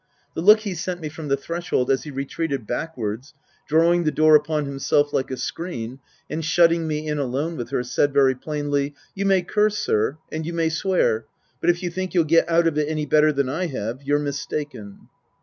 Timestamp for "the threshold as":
1.27-2.05